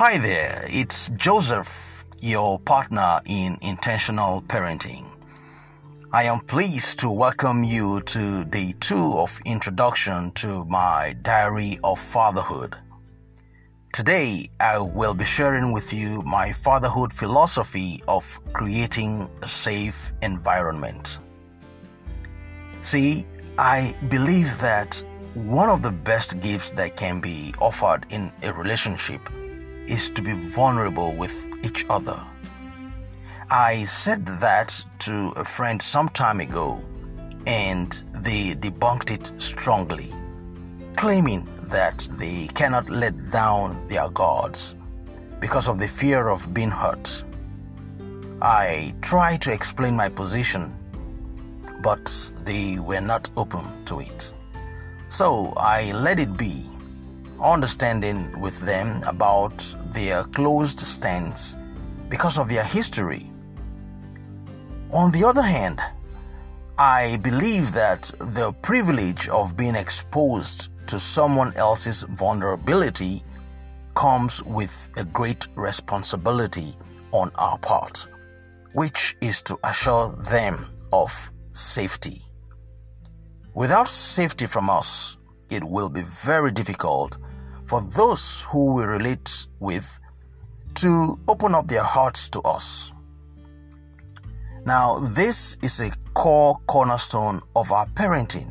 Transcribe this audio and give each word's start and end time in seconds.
Hi 0.00 0.16
there, 0.16 0.64
it's 0.70 1.10
Joseph, 1.10 2.06
your 2.22 2.58
partner 2.58 3.20
in 3.26 3.58
intentional 3.60 4.40
parenting. 4.40 5.04
I 6.10 6.22
am 6.22 6.40
pleased 6.40 7.00
to 7.00 7.10
welcome 7.10 7.62
you 7.62 8.00
to 8.00 8.46
day 8.46 8.74
two 8.80 9.18
of 9.18 9.38
introduction 9.44 10.30
to 10.36 10.64
my 10.64 11.16
diary 11.20 11.78
of 11.84 12.00
fatherhood. 12.00 12.76
Today, 13.92 14.48
I 14.58 14.78
will 14.78 15.12
be 15.12 15.26
sharing 15.26 15.70
with 15.70 15.92
you 15.92 16.22
my 16.22 16.50
fatherhood 16.50 17.12
philosophy 17.12 18.02
of 18.08 18.40
creating 18.54 19.28
a 19.42 19.48
safe 19.48 20.14
environment. 20.22 21.18
See, 22.80 23.26
I 23.58 23.94
believe 24.08 24.58
that 24.60 25.04
one 25.34 25.68
of 25.68 25.82
the 25.82 25.92
best 25.92 26.40
gifts 26.40 26.72
that 26.72 26.96
can 26.96 27.20
be 27.20 27.52
offered 27.60 28.06
in 28.08 28.32
a 28.42 28.50
relationship 28.54 29.28
is 29.90 30.08
to 30.10 30.22
be 30.22 30.32
vulnerable 30.32 31.12
with 31.14 31.46
each 31.64 31.84
other. 31.90 32.18
I 33.50 33.84
said 33.84 34.24
that 34.40 34.84
to 35.00 35.32
a 35.36 35.44
friend 35.44 35.82
some 35.82 36.08
time 36.08 36.40
ago, 36.40 36.80
and 37.46 37.90
they 38.12 38.54
debunked 38.54 39.10
it 39.10 39.32
strongly, 39.40 40.12
claiming 40.96 41.46
that 41.68 42.08
they 42.12 42.48
cannot 42.54 42.88
let 42.88 43.30
down 43.30 43.86
their 43.88 44.08
guards 44.10 44.76
because 45.40 45.68
of 45.68 45.78
the 45.78 45.88
fear 45.88 46.28
of 46.28 46.54
being 46.54 46.70
hurt. 46.70 47.24
I 48.40 48.94
tried 49.02 49.42
to 49.42 49.52
explain 49.52 49.96
my 49.96 50.08
position 50.08 50.80
but 51.82 52.30
they 52.44 52.78
were 52.78 53.00
not 53.00 53.30
open 53.36 53.62
to 53.86 54.00
it. 54.00 54.32
So 55.08 55.52
I 55.56 55.92
let 55.92 56.20
it 56.20 56.36
be, 56.36 56.59
understanding 57.42 58.40
with 58.40 58.60
them 58.60 59.02
about 59.06 59.58
their 59.92 60.24
closed 60.24 60.80
stance 60.80 61.56
because 62.08 62.38
of 62.38 62.48
their 62.48 62.64
history. 62.64 63.30
On 64.92 65.12
the 65.12 65.24
other 65.24 65.42
hand, 65.42 65.78
I 66.78 67.18
believe 67.22 67.72
that 67.72 68.10
the 68.18 68.54
privilege 68.62 69.28
of 69.28 69.56
being 69.56 69.74
exposed 69.74 70.70
to 70.88 70.98
someone 70.98 71.56
else's 71.56 72.04
vulnerability 72.04 73.22
comes 73.94 74.42
with 74.44 74.90
a 74.96 75.04
great 75.04 75.46
responsibility 75.56 76.74
on 77.12 77.30
our 77.34 77.58
part, 77.58 78.06
which 78.72 79.16
is 79.20 79.42
to 79.42 79.58
assure 79.64 80.16
them 80.30 80.64
of 80.92 81.30
safety. 81.50 82.22
Without 83.54 83.88
safety 83.88 84.46
from 84.46 84.70
us, 84.70 85.16
it 85.50 85.62
will 85.62 85.90
be 85.90 86.02
very 86.02 86.50
difficult 86.50 87.18
for 87.70 87.80
those 87.82 88.42
who 88.50 88.74
we 88.74 88.82
relate 88.82 89.46
with 89.60 90.00
to 90.74 91.16
open 91.28 91.54
up 91.54 91.68
their 91.68 91.84
hearts 91.84 92.28
to 92.28 92.40
us. 92.40 92.92
Now, 94.66 94.98
this 94.98 95.56
is 95.62 95.80
a 95.80 95.92
core 96.14 96.56
cornerstone 96.66 97.40
of 97.54 97.70
our 97.70 97.86
parenting. 97.90 98.50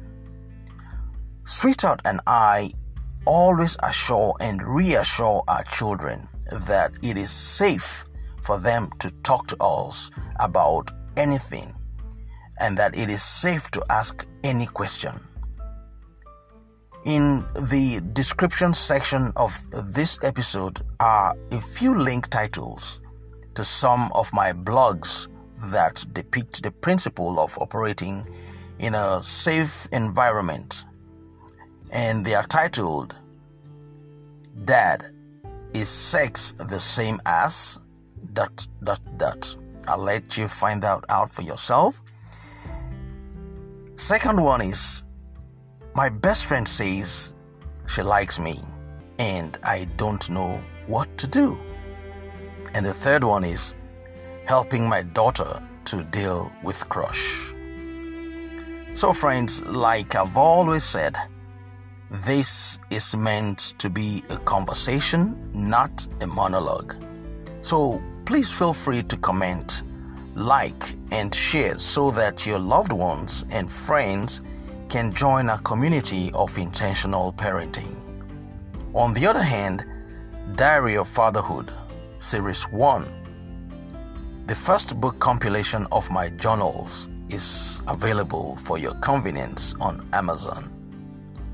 Sweetheart 1.43 1.99
and 2.05 2.21
I 2.27 2.71
always 3.25 3.75
assure 3.83 4.35
and 4.39 4.63
reassure 4.63 5.43
our 5.49 5.63
children 5.65 6.25
that 6.67 6.97
it 7.03 7.17
is 7.17 7.29
safe 7.29 8.05
for 8.41 8.57
them 8.57 8.89
to 8.99 9.11
talk 9.23 9.47
to 9.47 9.57
us 9.61 10.11
about 10.39 10.93
anything 11.17 11.73
and 12.61 12.77
that 12.77 12.97
it 12.97 13.09
is 13.09 13.21
safe 13.21 13.69
to 13.71 13.83
ask 13.89 14.25
any 14.45 14.67
question. 14.67 15.11
In 17.05 17.45
the 17.55 18.01
description 18.13 18.73
section 18.73 19.31
of 19.37 19.55
this 19.93 20.19
episode 20.21 20.81
are 20.99 21.33
a 21.51 21.61
few 21.61 21.97
link 21.97 22.29
titles 22.29 22.99
to 23.55 23.63
some 23.63 24.11
of 24.13 24.29
my 24.33 24.51
blogs 24.51 25.27
that 25.71 26.05
depict 26.11 26.61
the 26.61 26.71
principle 26.71 27.39
of 27.39 27.57
operating 27.57 28.27
in 28.79 28.95
a 28.95 29.21
safe 29.21 29.87
environment. 29.93 30.85
And 31.91 32.25
they 32.25 32.35
are 32.35 32.45
titled 32.47 33.15
Dad, 34.65 35.05
is 35.73 35.87
sex 35.87 36.51
the 36.51 36.79
same 36.79 37.19
as 37.25 37.79
dot 38.33 38.67
dot 38.83 38.99
dot. 39.17 39.55
I'll 39.87 39.97
let 39.97 40.37
you 40.37 40.47
find 40.49 40.81
that 40.83 41.05
out 41.07 41.29
for 41.29 41.43
yourself. 41.43 42.01
Second 43.93 44.43
one 44.43 44.61
is 44.61 45.05
my 45.99 46.07
best 46.07 46.45
friend 46.45 46.65
says 46.65 47.33
she 47.85 48.01
likes 48.01 48.39
me 48.39 48.57
and 49.17 49.57
I 49.63 49.85
don't 49.97 50.29
know 50.29 50.63
what 50.87 51.09
to 51.17 51.27
do. 51.27 51.59
And 52.73 52.85
the 52.85 52.93
third 52.93 53.21
one 53.21 53.43
is 53.43 53.73
helping 54.47 54.87
my 54.87 55.01
daughter 55.01 55.51
to 55.89 56.03
deal 56.05 56.49
with 56.63 56.87
crush. 56.87 57.53
So, 58.93 59.11
friends, 59.11 59.65
like 59.65 60.15
I've 60.15 60.37
always 60.37 60.85
said, 60.85 61.17
this 62.09 62.79
is 62.89 63.13
meant 63.13 63.59
to 63.79 63.89
be 63.89 64.23
a 64.29 64.37
conversation, 64.37 65.51
not 65.53 66.07
a 66.21 66.27
monologue. 66.27 66.95
So, 67.59 68.01
please 68.23 68.49
feel 68.49 68.71
free 68.71 69.01
to 69.01 69.17
comment 69.17 69.83
like, 70.33 70.95
and 71.11 71.35
share 71.35 71.77
so 71.77 72.09
that 72.11 72.47
your 72.47 72.59
loved 72.59 72.93
ones 72.93 73.43
and 73.51 73.69
friends 73.69 74.39
can 74.89 75.13
join 75.13 75.49
a 75.49 75.59
community 75.59 76.31
of 76.33 76.57
intentional 76.57 77.31
parenting. 77.33 77.95
On 78.95 79.13
the 79.13 79.25
other 79.25 79.43
hand, 79.43 79.85
Diary 80.55 80.97
of 80.97 81.07
Fatherhood, 81.07 81.71
Series 82.17 82.63
1, 82.63 83.05
the 84.47 84.55
first 84.55 84.99
book 84.99 85.19
compilation 85.19 85.85
of 85.91 86.09
my 86.09 86.29
journals, 86.31 87.07
is 87.29 87.83
available 87.87 88.55
for 88.55 88.79
your 88.79 88.95
convenience 88.95 89.75
on 89.79 90.07
Amazon. 90.13 90.63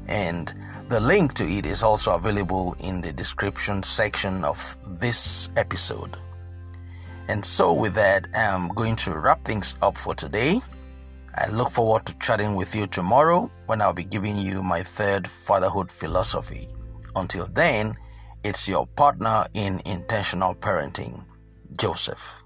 And 0.08 0.54
the 0.88 1.00
link 1.02 1.34
to 1.34 1.44
it 1.44 1.66
is 1.66 1.84
also 1.84 2.16
available 2.16 2.74
in 2.80 3.02
the 3.02 3.12
description 3.12 3.84
section 3.84 4.46
of 4.46 4.78
this 5.00 5.50
episode. 5.58 6.16
And 7.28 7.44
so, 7.44 7.74
with 7.74 7.96
that, 7.96 8.28
I'm 8.34 8.70
going 8.70 8.96
to 8.98 9.20
wrap 9.20 9.44
things 9.44 9.76
up 9.82 9.98
for 9.98 10.14
today. 10.14 10.60
I 11.38 11.50
look 11.50 11.70
forward 11.70 12.06
to 12.06 12.18
chatting 12.20 12.56
with 12.56 12.74
you 12.74 12.88
tomorrow 12.88 13.52
when 13.66 13.82
I'll 13.82 13.92
be 13.92 14.06
giving 14.06 14.38
you 14.38 14.64
my 14.64 14.82
third 14.82 15.28
fatherhood 15.28 15.92
philosophy. 15.92 16.70
Until 17.18 17.48
then, 17.48 17.94
it's 18.46 18.70
your 18.70 18.88
partner 18.88 19.46
in 19.54 19.82
intentional 19.86 20.56
parenting, 20.56 21.26
Joseph. 21.78 22.45